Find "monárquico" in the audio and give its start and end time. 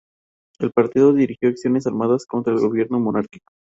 2.99-3.53